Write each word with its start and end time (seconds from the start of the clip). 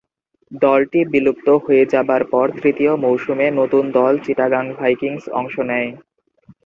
দলটি 0.61 0.99
বিলুপ্ত 1.13 1.47
হয়ে 1.65 1.83
যাবার 1.93 2.21
পর 2.31 2.45
তৃতীয় 2.57 2.93
মৌসুমে 3.03 3.47
নতুন 3.59 3.83
দল 3.97 4.13
চিটাগাং 4.25 4.65
ভাইকিংস 4.79 5.23
অংশ 5.39 5.55
নেয়। 5.69 5.89